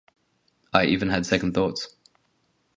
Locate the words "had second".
1.11-1.53